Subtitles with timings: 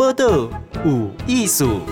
[0.00, 0.48] 报道
[0.82, 1.82] 有艺术。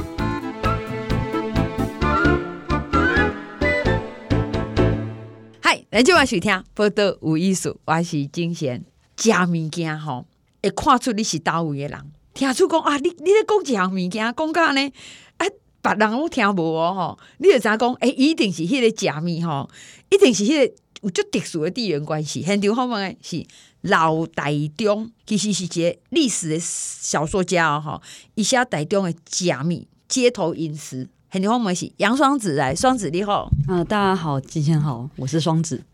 [5.60, 8.82] 嗨，咱今晚收听报道有艺术，我是金贤。
[9.18, 10.24] 食物件吼，
[10.62, 12.00] 会看出你是叨位的人。
[12.32, 14.92] 听出讲啊，你你咧讲一项物件，讲到呢，
[15.36, 15.46] 啊，
[15.82, 19.68] 别人拢听无哦吼，你就知讲，哎、欸，一定是迄个食物吼，
[20.08, 22.42] 一定是迄个有足特殊的地缘关系。
[22.42, 23.44] 现场访问的是
[23.82, 28.02] 老台中，其实是一个历史的小说家哦吼，
[28.34, 31.08] 伊写台中的假米街头饮食。
[31.30, 35.84] 现场访问是杨双子来，双子你好，啊，大家好，今天好，我是双子。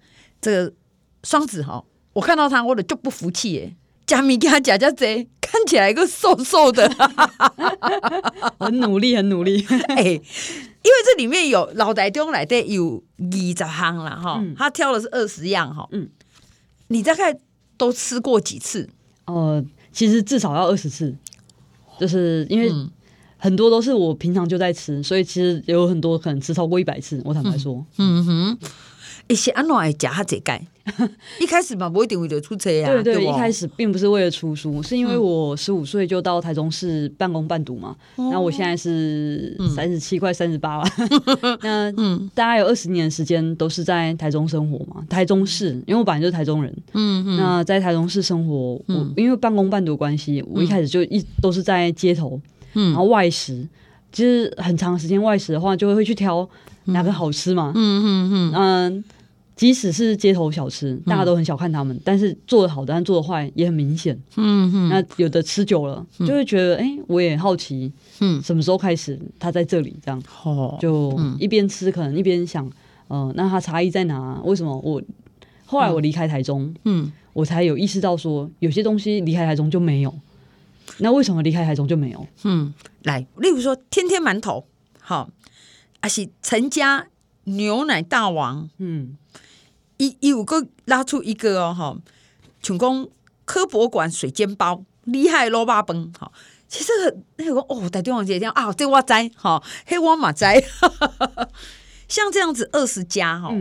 [0.40, 0.72] 这个
[1.24, 3.74] 双子哈，我看到他，我就不服气耶。
[4.06, 6.88] 加米给他加加贼，看起来一个瘦瘦的，
[8.58, 9.64] 很努力，很努力。
[9.88, 10.22] 哎、欸，因为
[11.04, 15.88] 这里面有老台中来的有二十项了哈，他挑的是二十样哈。
[15.92, 16.08] 嗯，
[16.88, 17.36] 你大概
[17.76, 18.88] 都吃过几次？
[19.26, 21.14] 呃，其实至少要二十次，
[21.98, 22.72] 就是因为
[23.36, 27.20] 很多都是我平常就在吃，所以其实有很多可能吃超过一百次。
[27.24, 28.58] 我坦白说，嗯，嗯哼。
[29.28, 30.66] 一些安怎会食哈济钙？
[31.40, 32.92] 一开始嘛，不一定为了出差啊。
[32.92, 37.96] 对对，对，一开始并不是为了出书，是因为我十五岁就到台中市半工半读嘛。
[38.16, 40.84] 那、嗯、我现在是三十七，快三十八了。
[41.62, 41.90] 那
[42.34, 45.02] 大概有二十年的时间都是在台中生活嘛。
[45.08, 46.70] 台中市，因为我本来就是台中人。
[46.92, 47.36] 嗯嗯。
[47.38, 52.38] 那在台中市生活，我因为半工半读关系，我一开始就一都是在街头，
[52.74, 53.66] 然后外食。
[54.12, 56.46] 其实很长时间外食的话，就会会去挑
[56.84, 57.72] 哪个好吃嘛。
[57.74, 58.52] 嗯嗯嗯。
[58.54, 59.04] 嗯。
[59.56, 64.20] 即使是街头小吃，大家都很小看他们，嗯、但是做的好的，但做的坏也很明显。
[64.36, 70.20] 嗯嗯，那有的吃久了，就会觉得，哎、欸，我也好奇，嗯，什么时候开始他在这里这样？
[70.42, 72.68] 哦，就一边吃，可能一边想，
[73.06, 74.40] 呃，那他差异在哪？
[74.44, 75.00] 为什么我
[75.66, 80.12] 后来我离开台中，嗯，我才有意识到说，有些东西离开台中就没有。
[80.98, 82.26] 那为什么离开台中就没有？
[82.42, 84.66] 嗯，来，例如说天天馒头，
[85.00, 85.30] 好，
[86.00, 87.06] 还是陈家
[87.44, 89.16] 牛奶大王，嗯。
[89.98, 91.96] 一一五个拉出一个哦哈，
[92.62, 93.08] 像讲
[93.44, 96.30] 科博馆水煎包厉害萝卜崩哈，
[96.68, 96.90] 其实
[97.36, 100.44] 那个哦，台中姐这样啊，这我知哈，黑我马知，
[102.08, 103.54] 像这样子二十家哈，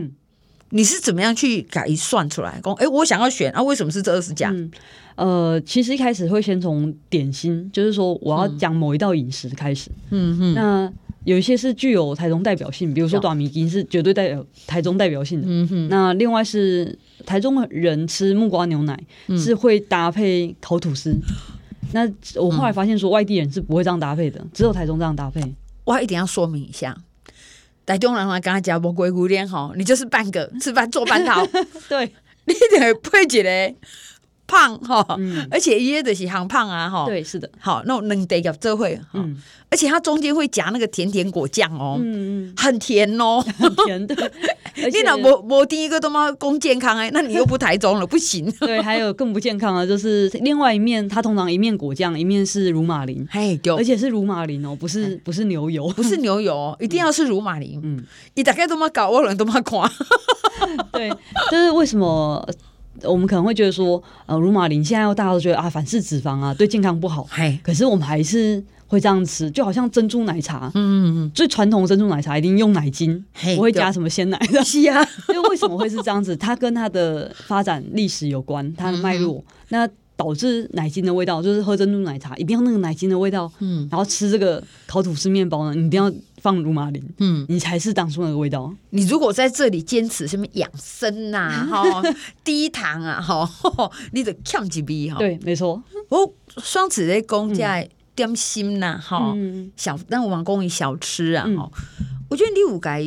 [0.70, 2.60] 你是怎么样去改算出来？
[2.62, 4.50] 讲哎，我想要选啊，为什么是这二十家？
[4.50, 4.70] 嗯，
[5.16, 10.92] 呃，其实一开始会先从点心，就是说我要讲某一道饮食开始，嗯嗯，那。
[11.24, 15.46] 有一些是具有台中代表性，比如说短米筋是绝对代表台中代表性的。
[15.48, 15.88] 嗯哼。
[15.88, 18.98] 那另外是台中人吃木瓜牛奶
[19.38, 21.14] 是会搭配烤吐司。
[21.92, 25.40] 那我后来发现说外地人是不会这样搭配的，只有台中这样搭配。
[25.84, 26.96] 我一定要说明一下，
[27.86, 31.46] 台中人来跟他讲我鬼古脸吼，你就是半个吃饭做半套。
[31.88, 32.10] 对，
[32.46, 33.74] 你一定会配一个。
[34.54, 37.06] 胖哈，嗯、而且椰子是很胖啊哈。
[37.06, 37.50] 对，是的。
[37.58, 39.36] 好，那能得个这会，嗯，
[39.68, 44.14] 而且它中间会夹那个甜甜果酱哦，嗯嗯，很甜哦，很甜的。
[44.76, 48.48] 你那我我第一个都妈供健康哎，那你又不台中了，不行。
[48.60, 57.80] 对，还有更不健康的，就是另外一面，它通常一面果酱，一面是乳马林，嘿，对，而且是乳马林哦，不是不是牛油，不是牛油， 一定要是乳马林。
[57.82, 58.04] 嗯，
[58.34, 59.90] 你大概都妈搞，我人都妈夸。
[60.92, 61.10] 对，
[61.50, 62.46] 就是为什么？
[63.02, 67.26] 我们可能会觉得说，呃，乳马林现在大家都觉得啊，反式脂肪啊，对健康不好。
[67.30, 73.24] 嘿可是我们还是会这样吃，就好像珍珠奶茶，嗯嗯嗯，最传统的珍珠奶茶一定用奶精，
[73.56, 74.62] 不会加什么鲜奶的。
[74.64, 76.36] 是啊， 因为为什么会是这样子？
[76.36, 79.38] 它跟它的发展历史有关，它的脉络。
[79.38, 88.72] 嗯、那导致奶精的味道，就是喝珍珠奶茶一定要那个奶精的味道，嗯，然后吃这个烤吐司面包呢，你一定要放乳麻林，嗯，你才是当初那个味道。
[88.90, 92.02] 你如果在这里坚持什么养生呐、啊， 哈，
[92.44, 93.48] 低糖啊，哈，
[94.12, 95.18] 你得呛几笔哈。
[95.18, 95.82] 对，没错。
[96.10, 103.02] 我双子的公家点心呐，哈，嗯、小但我们讲小吃啊，哈、嗯，我觉得你有该。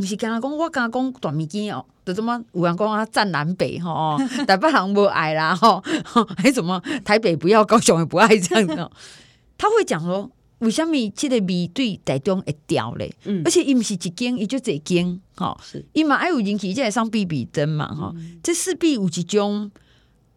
[0.00, 4.16] 不是跟他讲，我跟他讲大米筋哦，就怎么有人讲啊，占南北哈，
[4.48, 5.82] 台北人无爱啦吼，
[6.38, 8.90] 还什么台北不要，高雄也不爱这样子。
[9.58, 10.30] 他会讲说，
[10.60, 13.14] 为什么这个味对台中会掉嘞？
[13.24, 19.70] 嗯，而且伊毋是一间，伊就这间哈，是伊嘛爱有引起这个上比比针嘛哈，这势必有一种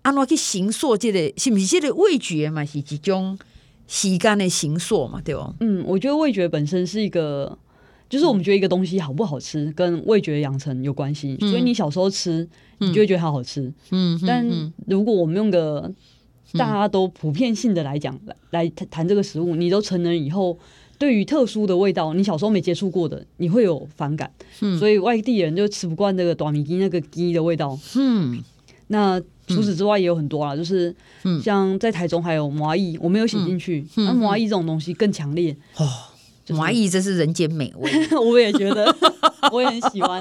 [0.01, 2.65] 安怎去形塑这个，是不是这个味觉嘛？
[2.65, 3.39] 是一种
[3.87, 5.21] 时间的形塑嘛？
[5.23, 5.55] 对哦？
[5.61, 7.57] 嗯，我觉得味觉本身是一个。
[8.13, 11.35] 就是我们觉得一个东西好不好吃，跟味觉养成有关系。
[11.41, 13.73] 嗯、所以你小时候吃，你就会觉得它好吃。
[13.89, 14.47] 嗯，但
[14.85, 15.91] 如果我们用个
[16.51, 20.55] 大家都普遍性的来讲，来来谈这个食物，你都成人以后，
[20.99, 24.31] 对于特殊的味道，你小时候没接触过的，你会有反感。
[24.61, 27.75] 嗯，所以外地人就吃不惯这个短米鸡那个鸡的味道。
[27.95, 28.43] 嗯，
[28.89, 30.95] 那除此之外也有很多啦，就是
[31.41, 33.83] 像在台中还有麻蚁，我没有写进去。
[33.95, 35.89] 那麻蚁这种东西更强烈哦，
[36.49, 38.93] 麻蚁真是人间美味， 我也觉得，
[39.51, 40.19] 我也很喜欢，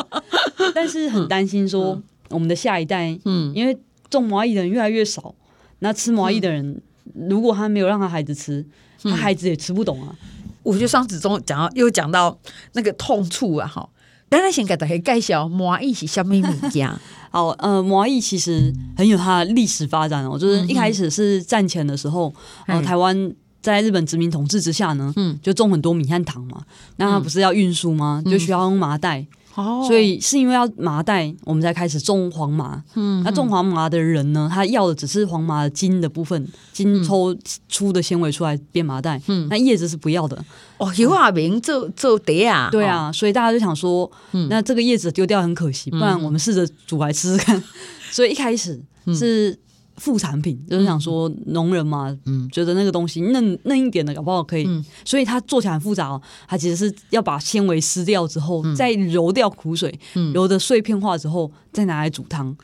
[0.74, 3.76] 但是很担心说我们的下一代，嗯，因为
[4.08, 5.34] 种麻蚁的人越来越少，
[5.80, 6.80] 那吃麻蚁的人，
[7.28, 8.64] 如果他没有让他孩子吃，
[9.02, 10.14] 他孩子也吃不懂啊。
[10.62, 12.38] 我觉得双子中讲到又讲到
[12.74, 13.88] 那个痛处啊，哈。
[14.30, 16.88] 刚才先给大家介绍麻蚁是什么物件？
[17.30, 22.32] 好，呃，麻蚁其实很有它的历史发展哦，就是一开始是战前的时候，
[22.66, 23.30] 呃，台湾
[23.62, 26.62] 在日本殖民统治之下呢，嗯，就种很多米和糖嘛，
[26.97, 28.23] 那它不是要运输吗？
[28.26, 29.25] 就需要用麻袋。
[29.55, 32.82] 哦，所以是因为要麻袋，我们才开始种黄麻。
[32.94, 37.37] 嗯，那种黄麻的人呢，他要的只是黄麻的茎的部分，茎抽
[37.69, 39.20] 出的纤维出来编麻袋。
[39.26, 40.43] 嗯，那叶子是不要的。
[40.79, 42.70] 哦，有啊，明做做碟啊。
[42.73, 44.11] 对啊，所以大家就想说，
[44.49, 47.62] 那这个叶子丢掉很可惜，不然我们试着煮来吃吃看。
[48.11, 48.82] 所以一开始
[49.15, 49.58] 是。
[49.97, 56.21] 副产品就是想说，农人嘛，嗯，觉得那个东西嫩嫩一点的，搞不好可以，嗯、所以它做起来很复杂哦。
[56.49, 62.56] 它其实是要把纤维撕掉之后，嗯、再揉掉苦水，嗯、揉的碎片化之后，再拿来煮汤。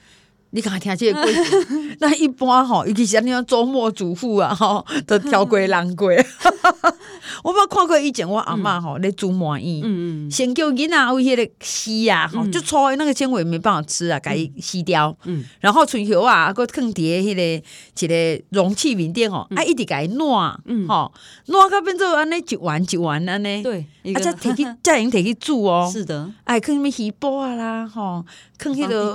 [0.50, 6.17] 你刚才听这个规矩， 那一般吼，尤其是那种周末主妇啊，吼，都挑贵懒贵。
[7.45, 17.65] 我捌看过以前我阿嬷吼咧煮麻衣，嗯嗯，先叫囡仔为迄个洗啊，哈，就搓那个纤维没办法吃啊，给洗掉，嗯，然后春秋啊，搁放伫迄个
[18.01, 21.11] 一个容器里面吼，啊，一直给暖，嗯，哈，
[21.47, 28.25] 暖到变做安尼一碗一碗安尼，对，啊，再摕去再用摕去煮哦， 是的，哎，放什么鱼脯啊啦，吼，
[28.59, 29.12] 放迄个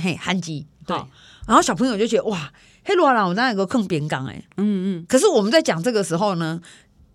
[0.00, 0.64] 嘿番薯。
[0.86, 0.96] 对，
[1.46, 2.50] 然后小朋友就觉得哇，
[2.84, 5.06] 黑罗兰我那有个坑边港哎，嗯嗯。
[5.08, 6.60] 可是我们在讲这个时候呢，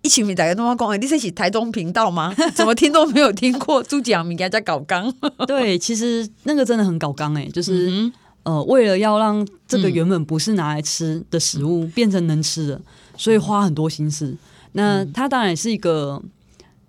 [0.01, 2.33] 一群人打个电话讲，哎，你是台中频道吗？
[2.55, 5.13] 怎么听都没有听过猪脚米给人家搞纲。
[5.45, 12.81] 对，其实那个真的很搞纲哎，就是、嗯、呃，为了要让这个原本不是拿来吃的食物变成能吃的，
[13.17, 14.37] 所以花很多心思。
[14.73, 16.21] 那他当然也是一个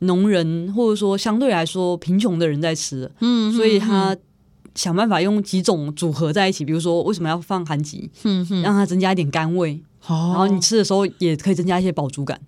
[0.00, 4.16] 农人，或者说相对来说贫穷的人在吃的，嗯，所以他。
[4.76, 12.40] 想办法用几种组合在一起，比如说为什么要放番薯，嗯嗯，让它增加一点甘味，哦、然后你吃的时候也可以增加一些饱足感。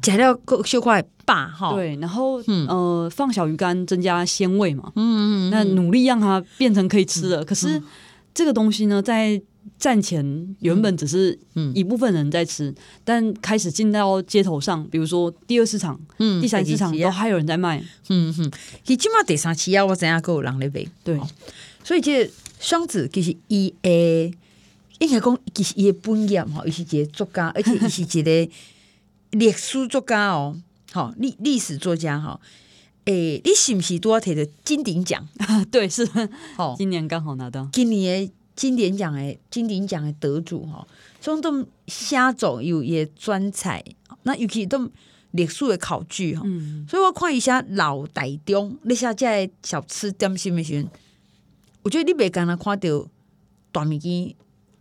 [0.00, 7.42] 加料够秀块霸哈，对，然后、嗯、呃放小鱼干增加鲜味嘛，嗯嗯，那努力让它变成可以吃的。
[7.42, 7.82] 嗯、可是
[8.32, 9.42] 这个东西呢，在
[9.78, 11.38] 战前原本只是
[11.74, 12.74] 一部分人在吃，嗯、
[13.04, 18.50] 但开始进到街头上，比如说第二市场、嗯、第三市场都还有人在卖，嗯哼，
[18.84, 21.20] 起码第三期啊，我怎样够有人来买，对。
[21.84, 24.32] 所以，这双子其实伊诶，
[24.98, 28.52] 应该讲其实伊诶本业吼，伊是一个作家， 而且伊是一个
[29.30, 30.56] 历史作家哦，
[30.92, 32.40] 吼历历史作家吼。
[33.06, 35.26] 诶，你是不是都要摕着金鼎奖？
[35.72, 36.06] 对，是
[36.56, 40.86] 吼，今年刚好拿到今年诶金鼎奖诶金鼎奖诶得主吼。
[41.20, 43.82] 从都虾走有也专才，
[44.24, 44.90] 那尤其都
[45.32, 46.42] 历史诶考据吼。
[46.46, 50.88] 嗯，所以我看一下老台中，你下在小吃点心的时候。
[51.82, 53.06] 我觉得你别刚刚看到
[53.72, 54.12] 大物件，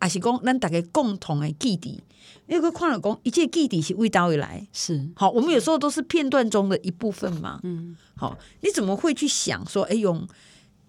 [0.01, 2.01] 也是讲咱大家共同的记忆，
[2.47, 5.29] 因为看了讲一切记忆是为叨而来，是好。
[5.29, 8.37] 我们有时候都是片段中的一部分嘛，嗯，好。
[8.61, 10.27] 你怎么会去想说，哎，用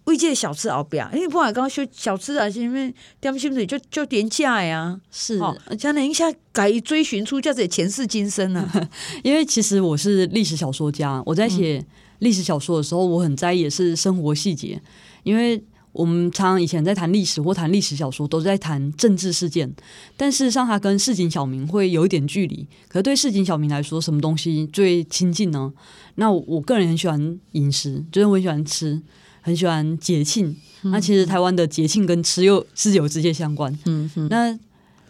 [0.04, 1.08] 为这小吃熬表？
[1.12, 5.38] 因为不管刚刚说小吃啊，是因为点心水就就廉价呀，是。
[5.78, 8.90] 将来一下改追寻出叫做前世今生啊。
[9.22, 11.84] 因为其实我是历史小说家，我在写
[12.19, 14.82] 历史小说的时候，我很在意的是生活细节，
[15.22, 15.62] 因为。
[15.93, 19.73] 我们常常以前在谈历史或谈历史小说，都是在谈政治事件，
[20.17, 22.67] 但事实上，它跟市井小民会有一点距离。
[22.89, 25.73] 可是对市井小民来说，什么东西最亲近呢？
[26.15, 29.03] 那我，我个人很喜欢饮食，就是我很喜欢吃，
[29.41, 30.55] 很喜欢节庆。
[30.82, 33.77] 嗯、那其实台湾的节庆跟吃又是有直接相关。
[33.87, 34.56] 嗯哼那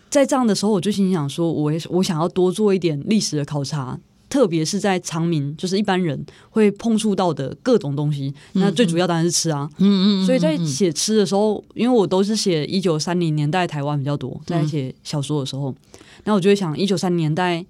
[0.09, 4.01] 在这样的时候，我就心想说，我我想要多做一点历史的考察。
[4.31, 9.69] 特别是在长民，就是一般人会碰触到的各种东西，那最主要当然是吃啊。
[9.79, 10.25] 嗯嗯。
[10.25, 15.75] 所以在写吃的时候，因为我都是写一九三零年代台湾比较多，在写小说的时候，
[16.25, 17.67] 那、嗯、我就会想，一九三零年代，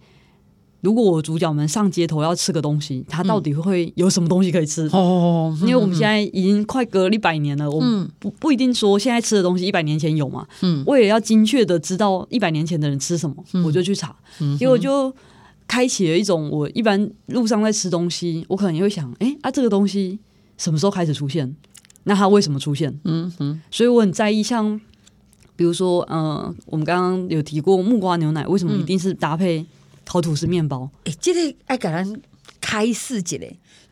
[0.82, 4.86] 如果我主角们上街头要吃个东西，他到底会有什么东西可以吃？
[4.92, 5.66] 哦、嗯。
[5.66, 7.80] 因为我们现在已经快隔了一百年了，我
[8.18, 10.46] 不不一定说现在吃的东西一百年前有嘛。
[10.60, 10.84] 嗯。
[10.86, 14.14] 我也要精确的知道一百年前的人吃什么，嗯、我就去查。
[14.40, 14.58] 嗯。
[14.58, 15.10] 结果就。
[15.70, 20.18] 开启了一种我一般路上在吃东西，我可能也会想，哎、欸，啊，这个东西
[20.58, 21.54] 什么时候开始出现？
[22.02, 22.92] 那它为什么出现？
[23.04, 24.80] 嗯哼，所以我很在意，像
[25.54, 29.64] 比如说，呃，我们刚刚有提过木瓜牛奶，为什么一定是搭配
[30.04, 30.90] 烤吐司面包？
[31.04, 32.20] 哎、嗯欸，这个爱给人
[32.60, 33.38] 开示一下，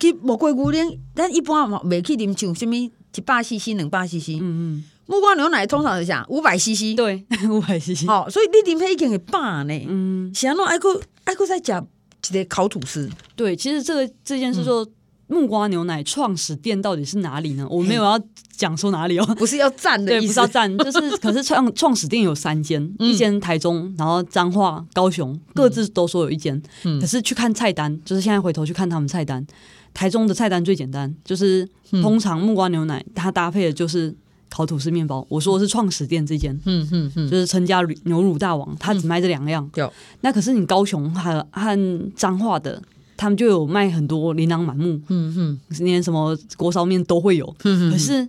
[0.00, 2.90] 其实木瓜牛奶，咱一般嘛，未去啉像什么一
[3.24, 4.84] 百 CC、两百 CC，嗯嗯。
[5.08, 6.24] 木瓜牛奶通常是啥？
[6.28, 8.06] 五百 CC，对， 五百 CC。
[8.06, 9.86] 好，所以你啉迄已经会饱呢。
[9.88, 11.84] 嗯，想要爱个爱个再讲
[12.30, 13.10] 一个烤吐司。
[13.34, 14.84] 对，其实这个这件事说。
[14.84, 14.92] 嗯
[15.30, 17.66] 木瓜牛奶创始店到底是哪里呢？
[17.68, 18.18] 我没有要
[18.56, 29.46] 讲说哪里哦， 不是要赞的意思，对，不是要赞，就是可是创创始店有三间，嗯、一间台中，然后彰化、高雄各自都说有一间，嗯、可是去看菜单，就是现在回头去看他们菜单，
[29.92, 31.68] 台中的菜单最简单，就是
[32.00, 34.16] 通常木瓜牛奶它搭配的就是
[34.58, 35.24] 烤吐司面包。
[35.28, 39.70] 我说的是创始店这间，嗯嗯嗯，就是陈家牛乳大王，他只卖这两样。
[39.76, 42.82] 有、嗯，那可是你高雄和和彰化的。
[43.20, 48.28] 他们就有卖很多琳琅满目，嗯哼，连什么锅烧面都会有，嗯哼，可是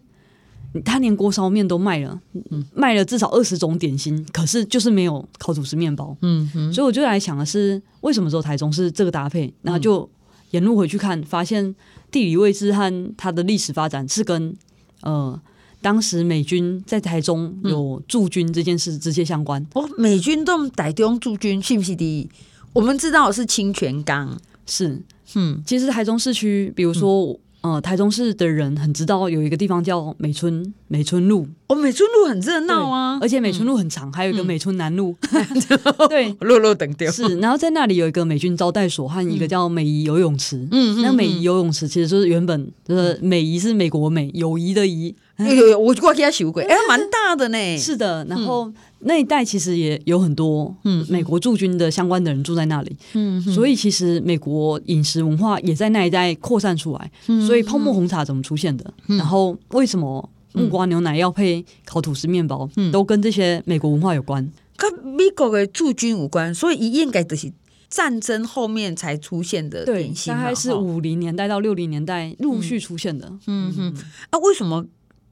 [0.84, 2.20] 他连锅烧面都卖了，
[2.50, 9.54] 嗯，卖了至少二十种点心，可是就是没有烤吐司面包，嗯哼，所以我就来想的是，为什么只有台中是这个搭配？
[9.62, 10.10] 然后就
[10.50, 11.76] 沿路回去看，发现
[12.10, 14.56] 地理位置和它的历史发展是跟
[15.02, 15.40] 呃
[15.82, 19.66] 当时美军在台中有驻军这件事直接相关。
[19.74, 22.30] 哦，美军在台中驻军是不是的？
[22.74, 24.38] 我们知道是清泉岗。
[24.66, 25.02] 是，
[25.36, 27.26] 嗯，其实台中市区，比如说，
[27.62, 35.46] 嗯、呃，台中市的人很知道有一个地方叫美村美村路，哦，美村路很热闹啊，而且美村路很长，嗯、还有一个美村南路，嗯、
[36.08, 37.12] 对，路路等掉。
[37.12, 45.16] 是，然后在那里有一个美军招待所和一个叫美宜游泳池，嗯，那美宜游泳池其实就是原本就是美宜是美国美友谊的谊。
[45.40, 47.78] 有有有，我过去他修过，哎，蛮大的呢。
[47.78, 57.12] 是的，然后那一带其实也有很多嗯美国驻军的相关的人住在那里，嗯，所以其实美国饮食文化也在那一带扩散出来。
[57.48, 58.94] 所以泡沫红茶怎么出现的？
[59.08, 62.70] 然后为什么木瓜牛奶要配烤吐司面包？
[62.76, 66.54] 嗯都跟这些美国文化有关，跟美国的驻军无关。
[66.54, 67.50] 所以一应该就是
[67.90, 73.32] 战争后面才出现的点心，大概是五零年代到六零年代陆续出现的。
[73.48, 73.94] 嗯哼，
[74.32, 74.86] 啊，为什么？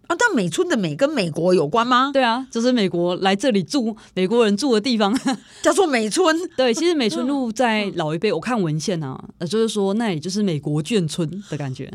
[0.07, 2.11] 啊，但美村的美跟美国有关吗？
[2.13, 5.13] 对啊，就是美国来这里住，美国人住的地方
[5.61, 6.35] 叫做美村。
[6.55, 11.91] 对，其实美村路在老一辈，我看文献啊，呃，就是说那里就是美国眷村的感觉。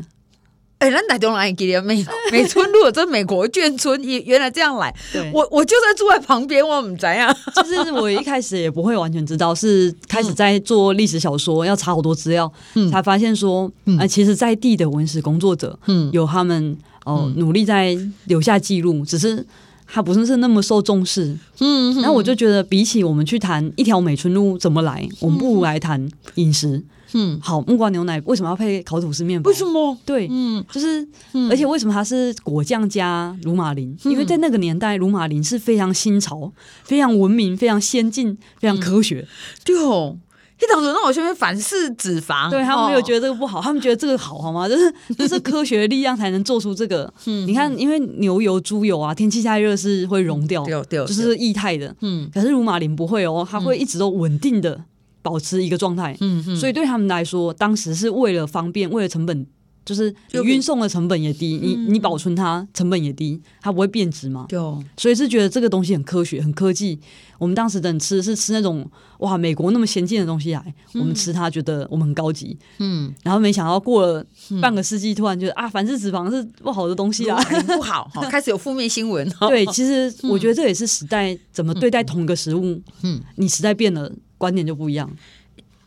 [0.79, 4.93] 哎、欸，咱台中人记得美 美村路，这美国眷村也原来这样来。
[5.13, 7.33] 对我我就在住在旁边，我唔知啊。
[7.55, 13.65] 就是我一开始也不会完全知道，是开始在做历史小说，要查好多资料，嗯、才发现说，
[13.97, 16.77] 啊、呃，其实在地的文史工作者，嗯，有他们。
[17.05, 19.45] 哦，努力在留下记录，只是
[19.85, 21.37] 它不是是那么受重视。
[21.59, 26.83] 嗯，那我就觉得，比起我们去谈一条美村路怎么来，我们不如来谈饮食。
[27.15, 29.49] 嗯，好，木瓜牛奶为什么要配烤吐司面包？
[29.49, 29.95] 为什么？
[30.03, 31.07] 对，嗯，就是，
[31.47, 33.95] 而且为什么它是果酱加鲁马林？
[34.05, 36.51] 因为在那个年代，鲁马林是非常新潮、
[36.83, 39.27] 非常文明、非常先进、非常科学。
[39.63, 40.17] 对哦。
[40.61, 44.67] 一档子让我下面反式脂肪，对他们没有觉得这个不好，他们觉得这个好，好吗？
[44.69, 47.11] 就是就是科学的力量才能做出这个。
[47.25, 51.93] 嗯，你看，因为牛油、猪油啊，天气太热是会溶掉，就是液态的。
[52.01, 54.83] 嗯，可是乳马林不会哦，它会一直都稳定的
[55.21, 56.15] 保持一个状态。
[56.21, 59.45] 嗯，所以对他们来说，当时是为了方便，为了成本。
[59.85, 64.45] 就是你运送的成本也低，你你保存它成本也低，它不会变质嘛？
[64.47, 64.59] 对，
[64.97, 66.99] 所以是觉得这个东西很科学、很科技。
[67.39, 72.57] 我们当时等吃是吃那种哇，美国那么先进的东西来，我们吃它觉得我们很高级。
[72.79, 74.25] 嗯，然后没想到过了
[74.61, 77.37] 半个世纪，突然觉得啊，反式脂肪是不好的东西啊，
[77.75, 79.29] 不好，开始有负面新闻。
[79.49, 85.09] 对，其实我觉得这也是时代怎么对待同一个食物，嗯，你时代变了，观念就不一样。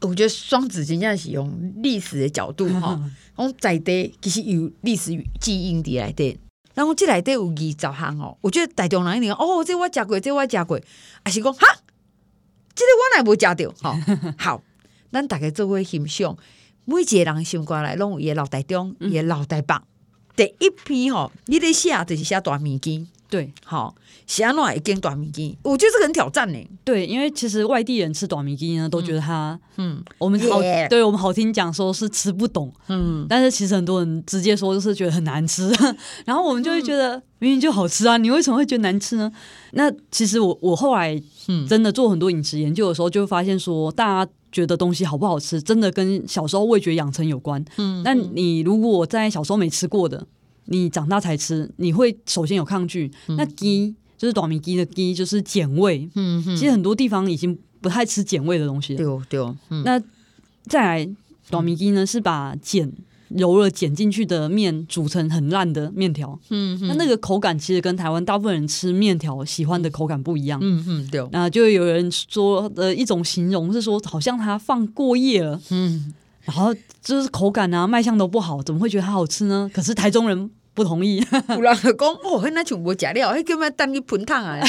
[0.06, 2.98] 我觉得双子真正是用历史的角度哈。
[3.36, 5.10] 我在地其实有历史
[5.40, 6.38] 基因伫内底，
[6.75, 8.36] 然后即内底有二十项哦。
[8.40, 10.80] 我觉得大众人一定哦，这我食过，这我食过，
[11.25, 11.66] 还是讲哈，
[12.75, 13.96] 这个我来无食着吼，
[14.38, 14.62] 好，
[15.10, 16.36] 咱逐个做伙欣赏，
[16.84, 19.75] 每一个人想过来，拢有伊老台中，伊老台北。
[20.34, 23.08] 第一篇吼，你咧写就是写大面筋。
[23.28, 23.95] 对，好，
[24.26, 25.56] 写安怎会经大面筋？
[25.64, 26.59] 我觉得这个很挑战呢。
[26.85, 35.73] 对，因为其实外地人吃大面筋呢，都觉得它，嗯，我们好，对我们好听讲说是吃不懂，嗯，但是其实很多人直接说就是觉得很难吃，
[36.25, 39.33] 然后我们就会觉得明明就好吃啊，你为什么会觉得难吃呢？
[39.73, 41.21] 那其实我我后来
[41.68, 47.64] 真的做很多饮食研究的时候，就会发现说，大家觉得东西好不好吃，真的跟小时候味觉养成有关。
[47.76, 50.25] 嗯，那你如果在小时候没吃过的。
[50.66, 53.11] 你长大才吃，你会首先有抗拒。
[53.28, 56.08] 嗯、那鸡就是短米鸡的鸡，就是碱味。
[56.14, 58.99] 嗯哼，其实很多地方已经不太吃碱味的东西了。
[58.99, 59.54] 对对。
[59.70, 60.00] 嗯、那
[60.64, 61.08] 再来
[61.50, 62.90] 短米鸡呢，是把碱
[63.28, 66.38] 揉了碱进去的面煮成很烂的面条。
[66.50, 70.58] 嗯哼，那那个口感其实跟台湾大部分人吃面条喜欢的口感不一样。
[70.62, 71.25] 嗯哼，对。
[71.32, 75.61] 那就有人说的一种形容是说，好像它放过夜了。
[75.70, 76.14] 嗯。
[76.46, 79.70] 然后就是口感啊，卖相都不好，怎么会觉得它好吃呢？
[79.74, 81.16] 可是台中人不同意。
[81.48, 84.60] 有人讲哦，那像无食了，迄叫咩等你喷烫啊？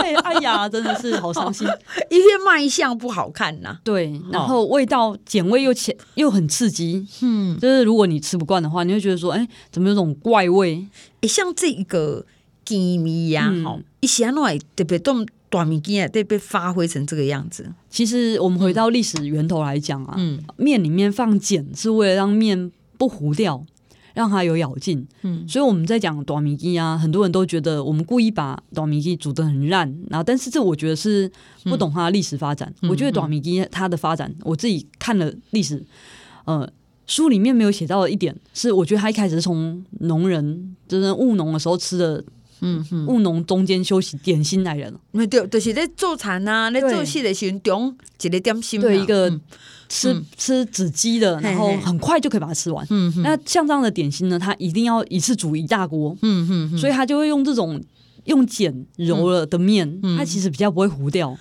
[0.00, 1.66] 对，哎呀，真的是好伤心，
[2.10, 3.78] 一些卖相不好看呐。
[3.84, 10.86] 对，然后味道碱味又浅又很刺激，嗯，就是如果你吃不惯的话，你会觉得说，哎，怎么有种怪味？
[11.20, 12.24] 哎，像这一个
[12.64, 15.26] 鸡米呀，哈，一些那特别动。
[15.50, 17.72] 大米羹啊，得被发挥成这个样子。
[17.88, 23.64] 其实我们回到历史源头来讲啊，嗯，面里面放碱是为了让面不糊掉，
[24.12, 25.06] 让它有咬劲。
[25.22, 31.30] 嗯，所以我们在讲短米羹啊，很多人都觉得我们故意把短米羹煮得很烂，然后但是这我觉得是
[31.64, 32.72] 不懂它的历史发展。
[32.82, 35.82] 嗯、我觉得短米羹它的发展，我自己看了历史，
[36.44, 36.70] 呃，
[37.06, 42.22] 书里面没有写到的一点是，我觉得它一开始是从农人就是务农的时候吃的。
[42.60, 49.30] 嗯，务农中间休息点心来人了，没对，就是在做餐啊，在做事的时候中一个点心，对一个
[49.88, 52.86] 吃、嗯、吃纸鸡的，然后很快就可以把它吃完。
[52.90, 56.16] 嗯哼，那像这样的点心呢，它一定要一次煮一大锅。
[56.22, 57.82] 嗯哼，所以他就会用这种
[58.24, 61.36] 用碱揉了的面，它其实比较不会糊掉。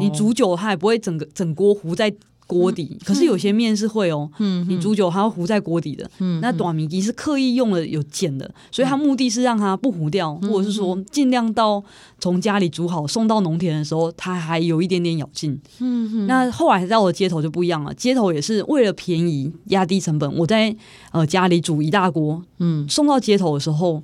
[0.00, 2.12] 你煮久，它也不会整个整锅糊在。
[2.52, 11.82] 锅底，可是有些面是会哦，嗯，你煮久它要糊在锅底的，嗯，那短米羹是刻意用了有碱的，所以它目的是让它不糊掉，或者是说尽量到
[12.20, 16.26] 从家里煮好送到农田的时候，它还有一点点咬劲，嗯嗯。
[16.26, 20.74] 那后来到了街头就不一样了，街头也是为了便宜压低成本，我在
[21.12, 24.02] 呃家里煮一大锅，嗯，送到街头的时候，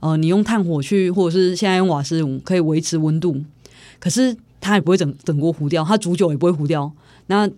[0.00, 3.36] 呃，你用炭火去，或者是现在用瓦斯炉可以维持温度，
[3.98, 6.92] 可是它也不会整整锅糊掉，它煮久也不会糊掉，
[7.26, 7.48] 那。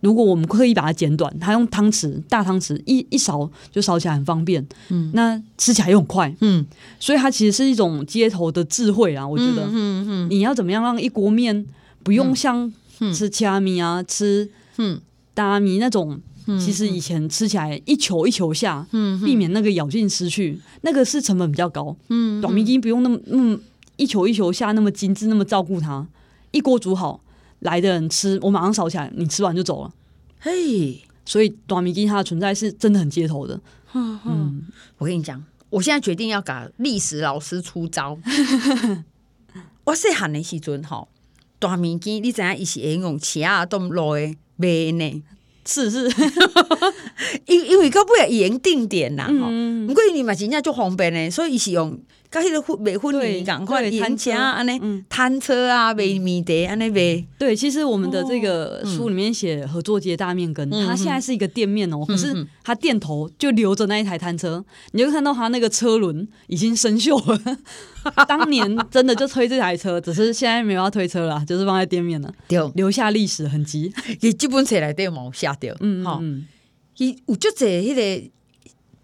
[0.00, 6.64] 如果我们刻意把它剪短，它用汤匙大汤匙一一勺就烧起来很方便，嗯，那吃起来又很快，嗯，
[7.00, 11.66] 所以它其实是一种街头的智慧啊，我觉得，嗯嗯，嗯，你要怎么样让一锅面
[12.02, 12.72] 不用像
[13.12, 15.00] 吃掐米啊，吃嗯。
[15.34, 16.20] 大米那种，
[16.58, 23.60] 其实以前吃起来一球一球下，嗯，避免那个咬劲失去，那个是成本比较高，嗯，短米筋不用那么嗯
[23.96, 26.04] 一球一球下那么精致，那么照顾它，
[26.50, 27.20] 一锅煮好。
[27.60, 29.92] 来的人吃，我马上扫起来，你吃完就走了。
[30.38, 33.60] 嘿、所以大米鸡它的存在是真的很街头的。
[33.94, 34.62] 嗯，嗯
[34.98, 38.18] 我跟你讲，我现在决定要给历史老师出招。
[39.84, 41.08] 我细汉的时阵吼，
[41.58, 45.22] 大米鸡你知影伊是会用车啊动路的卖呢？
[45.64, 46.08] 是是，
[47.46, 51.98] 因因为到尾伊用定点啦，吼、嗯，不过你嘛真正就方便呢，所以伊是用。
[52.30, 57.26] 甲迄个婚卖婚礼赶快摊车安尼，摊车啊，卖米的安尼卖。
[57.38, 67.56] 对，其实我们的这个书里面写合作街大面羹，它现在是一个店面哦，可是它店头就留着那一台摊车，你就看到它那个车轮已经生锈了。
[68.28, 72.30] 当年真的就推这台车，只是现在没有要推车了，就是放在店面了，
[72.74, 73.90] 留下历史痕迹。
[74.20, 76.22] 伊基本册内底冇下掉，嗯，好，
[76.98, 78.30] 伊有足侪迄个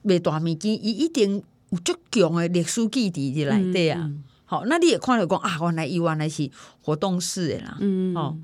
[0.03, 1.43] 卖大米羹，伊一定。
[1.71, 4.09] 有足强诶历史记忆伫内底啊！
[4.45, 6.49] 好、嗯嗯，那你也看到讲啊，原来伊原来是
[6.85, 7.77] 活动式诶啦。
[7.81, 8.37] 嗯，哦，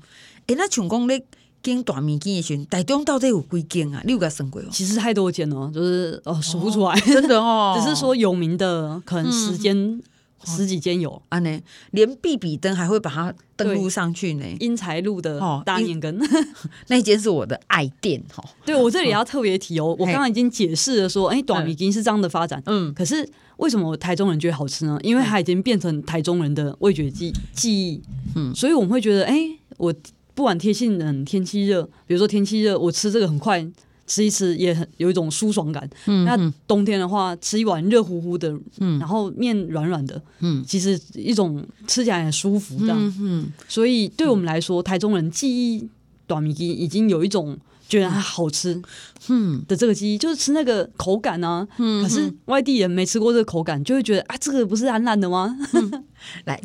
[0.47, 1.23] 诶、欸，那像讲咧
[1.63, 4.01] 经大米羹诶时阵，台中到底有几间啊？
[4.05, 4.61] 你有甲算过？
[4.69, 7.79] 其实太多间哦，就是哦数不出来，哦、真的哦。
[7.81, 10.03] 只是说有名的，可能时间、嗯、
[10.45, 11.21] 十几间有。
[11.29, 14.45] 安、啊、呢，连必比登还会把它登录上去呢。
[14.59, 16.19] 英才路的大面羹，
[16.87, 18.43] 那间是我的爱店哈。
[18.65, 22.61] 对，我这里要特别提哦，我刚刚已经解释了说，哎、欸，大米羹是这样的发展。
[22.65, 23.27] 嗯，可是
[23.57, 24.99] 为什么台中人觉得好吃呢？
[25.03, 28.01] 因为它已经变成台中人的味觉记记忆。
[28.35, 29.93] 嗯，所以我们会觉得，哎、欸，我
[30.33, 33.67] 不管天气冷天气热，比如说天气热，我吃这个很快。
[34.11, 35.89] 吃一吃也很有一种舒爽感。
[36.05, 42.97] 嗯，那冬天的话，吃一碗热乎乎的，嗯，然后面软软的，嗯，其实一种吃起来很舒服，这样。
[42.99, 45.87] 嗯，嗯，所以对我们来说，台中人记忆
[46.27, 48.81] 短米羹已经有一种觉得它好吃，
[49.29, 51.65] 嗯的这个记忆，就是吃那个口感啊。
[51.77, 55.55] 嗯，可是外地人没吃过这个口感，就会觉得啊，这个不是烂烂的吗？
[55.71, 56.03] 嗯、
[56.43, 56.61] 来，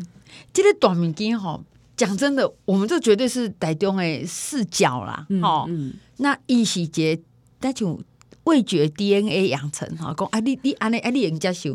[0.52, 1.60] 这个短米羹哈，
[1.96, 5.24] 讲真的，我们这绝对是台中的视角啦。
[5.42, 7.20] 哦、嗯，嗯，那一时节。
[7.66, 8.00] 那就
[8.44, 11.72] 味觉 DNA 养成吼，讲啊你你安尼啊你人家受，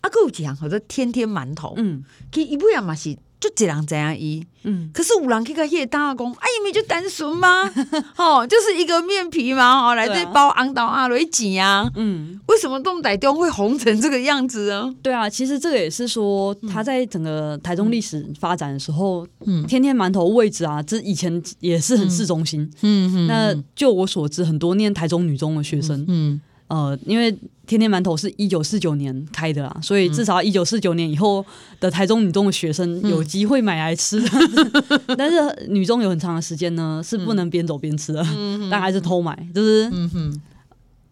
[0.00, 3.18] 啊佫有一项叫做天天馒头，嗯，其实伊尾啊嘛是。
[3.40, 7.70] 就这样这样伊，嗯，可是五郎去个夜打工，哎，你们就单纯吗？
[8.16, 14.94] 哦，就是一个面皮嘛，哦，来这包红豆啊，来挤啊，嗯，为什么东台中会红成这个样子呢？
[15.02, 26.40] 对啊，其实这个也是说，他在整个台中历史发展的时候，嗯，天天馒头位置啊，这以前也是很市中心，嗯嗯，那就我所知，很多念台中女中的学生，嗯。
[26.68, 27.30] 呃，因为
[27.66, 31.44] 天天馒头是一九四九年开的啦，所以至少一九四九年以后
[31.80, 34.18] 的台中女中的学生有机会买来吃。
[34.20, 40.40] 嗯、 但是女中有很长的时间呢，是不能边走边吃的，大、嗯、概是偷买，就是，嗯、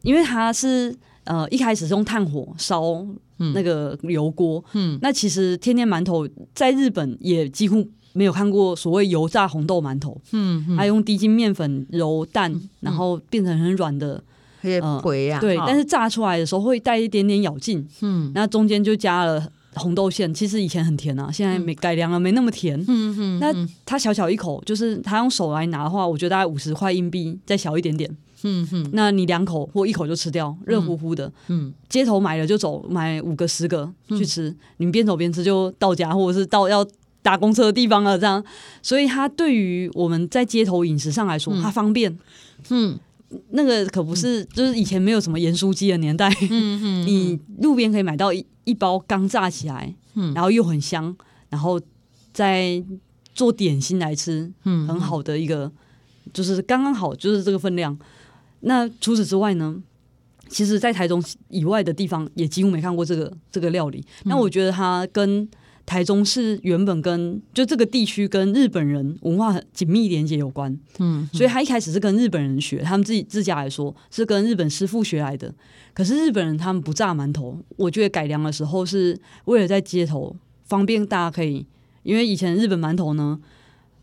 [0.03, 3.07] 因为它是呃，一开始是用炭火烧
[3.55, 14.23] 那个油锅，嗯，那其实天天馒头在日本也几乎没有看过所谓油炸红豆馒头，嗯，还用低筋面粉揉蛋，然后变成很软的，
[14.63, 15.01] 呃，
[15.41, 23.53] 对，但是炸出来的时候会带一点点咬劲，嗯，那中间就加了红豆馅，其实以前很甜啊，现在没改良了，没那么甜，嗯嗯，那
[23.85, 28.15] 它小小一口，就是他用手来拿的话，我觉得大概五十块硬币，再小一点点。
[28.45, 31.33] 嗯哼，那你两口或一口就吃掉，热乎乎的。
[31.47, 34.51] 嗯，街头买了就走，买五个十个去吃。
[34.51, 36.85] 嗯、你们边走边吃就到家，或者是到要
[37.23, 38.19] 搭公车的地方了。
[38.19, 38.43] 这样，
[38.83, 42.19] 所以它对于我们在街头饮食上来说，它方便。
[42.71, 42.99] 嗯，
[43.51, 46.29] 那个可不是，就是以前没有什么盐酥鸡的年代。
[47.07, 51.15] 你路边可以买到一一包刚炸起来，嗯，然后又很香，
[51.51, 51.81] 然后
[52.33, 52.83] 再
[53.35, 55.71] 做点心来吃，嗯，很好的一个，
[56.33, 57.99] 就是刚刚好，就是这个分量。
[58.61, 59.83] 那除此之外呢？
[60.49, 64.05] 其实，在台中以外的地方也几乎没看过这个这个料理。
[64.25, 65.49] 那、嗯、我觉得它跟
[65.85, 70.73] 台中市原本跟就这个地区跟日本人文化紧密连接有关。
[70.99, 75.53] 嗯，嗯，所以他一开始是跟日本人学，他们自己自家来说是跟日本师傅学来的。
[75.93, 81.67] 可是日本人他们不炸馒头，我觉得改良的时候是为了在街头方便大家可以，
[82.03, 83.39] 因为以前日本馒头呢，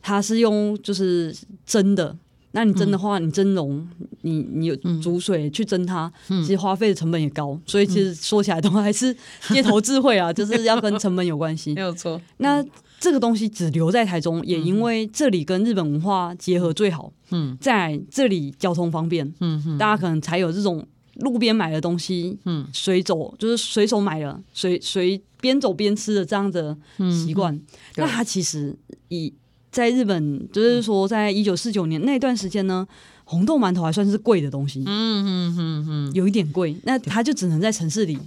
[0.02, 2.18] 它是用就是蒸的。
[2.52, 3.88] 那你蒸的话，你蒸笼，
[4.22, 9.16] 你你有煮水去蒸它，其实花费的成本也高，所以其实说起来的话还是
[9.50, 11.74] 街头智慧啊， 就是要跟成本有关系。
[11.74, 12.20] 没有错。
[12.38, 12.64] 那
[13.00, 17.14] 这个东西只留在台中，也因为这里跟日本文化结合最好。
[17.32, 20.84] 嗯，在这里交通方便，嗯，大家可能才有这种
[21.18, 26.76] 路边买的东西，嗯，随走就是随手买了，随随边走边吃的这样的
[27.26, 27.58] 习惯。
[27.98, 28.76] 那它其实
[29.10, 29.32] 以
[29.72, 32.88] 在日本，就是说，在一九四九年那段时间呢，
[33.24, 38.18] 红豆馒头还算是贵的东西，嗯嗯嗯嗯，有一点贵，那他就只能在城市里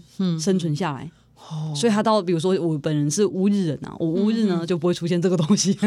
[0.40, 1.11] 生存下来，
[1.52, 5.76] 嗯、所以他到比如说我本人是乌日人呐、啊，我乌日呢、嗯、就不会出现这个东西。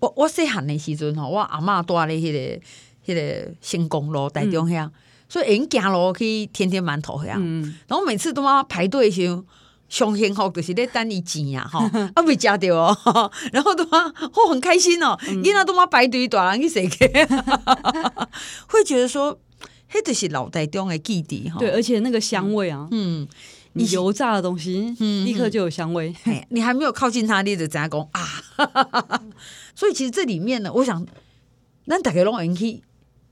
[0.00, 4.92] 我我细汉的时阵吼，我阿嬷住咧迄个迄个新公路台中遐，嗯、
[5.28, 9.42] 所以因行路去天天馒头遐，嗯、然后每次都要排队时。
[9.90, 11.80] 上幸福就是咧等伊钱啊，吼，
[12.14, 13.98] 啊未食着哦， 然后都嘛，
[14.32, 17.06] 哦很开心哦，囡仔都嘛排队，大人去踅去，
[18.68, 19.38] 会觉得说，
[19.92, 21.58] 迄就是脑袋中的记忆哈。
[21.58, 23.26] 对，而且那个香味啊，嗯，
[23.72, 26.14] 你油炸的东西，嗯，立刻就有香味。
[26.50, 29.22] 你还没有靠近它，你就知影讲啊。
[29.74, 31.04] 所以其实这里面呢，我想，
[31.86, 32.80] 咱大家拢会去，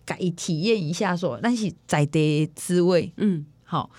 [0.05, 3.91] 可以体验一下，说那是在地滋味，嗯，好。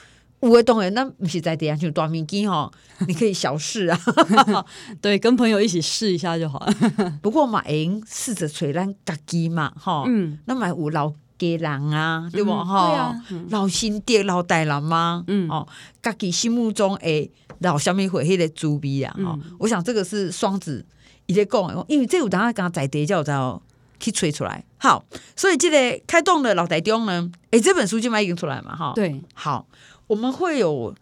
[0.42, 2.72] 有的当然，那不是在地上就短命机哈，
[3.08, 4.00] 你可以小试啊，
[5.02, 6.74] 对，跟朋友一起试一下就好了。
[7.22, 13.14] 不过嘛，应试着吹咱家己嘛，哈，嗯，那买有老家人啊，对不哈？
[13.50, 15.68] 老新爹老大人嘛，嗯，哦，
[16.02, 20.86] 家己心目中诶老虾米会迄个滋味啊，哈，我想这个是双子
[21.26, 23.62] 一直讲，因为这有当下刚在地叫做
[24.00, 24.64] 去吹出来。
[24.78, 25.04] 好，
[25.36, 29.68] 所以这个开动的老台中呢，诶，这本书就卖已经出来嘛，哈，对，好。
[30.10, 30.94] 我们会有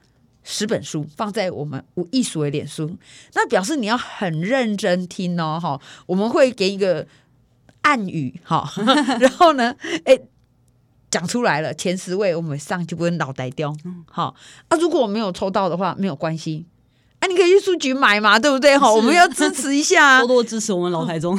[0.44, 2.98] 十本书放在我们无艺术的脸书，
[3.34, 5.80] 那表示你要很认真听哦，哈。
[6.06, 7.08] 我们会给一个
[7.82, 8.70] 暗语，哈，
[9.20, 10.20] 然后呢，哎，
[11.10, 13.74] 讲出来了前十位，我们上就不会脑袋掉，
[14.12, 14.36] 好
[14.68, 14.78] 啊。
[14.78, 16.66] 如果我没有抽到的话，没有关系，
[17.20, 18.78] 啊，你可以去书局买嘛，对不对？
[18.78, 21.38] 哈，我们要支持一下， 多多支持我们老台中。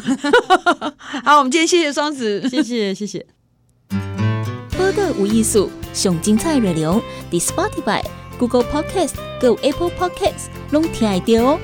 [1.24, 3.26] 好，我们今天谢谢双子，谢谢谢谢。
[4.78, 8.00] 播的无艺术，上精彩内容伫 Spotify、
[8.38, 11.58] Google Podcast、Go Apple Podcast，拢听得到哦。